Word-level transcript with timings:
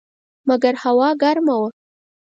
مګر 0.47 0.73
هوا 0.83 1.09
ګرمه 1.21 1.55
وه. 1.61 1.69